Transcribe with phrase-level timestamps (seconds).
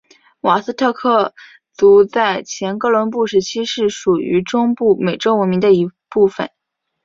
[0.39, 1.35] 瓦斯特克
[1.75, 6.49] 族在前哥伦布时期是属于中部美洲文明的一部份。